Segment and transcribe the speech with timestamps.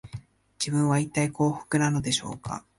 [0.59, 2.65] 自分は、いったい幸福なのでしょうか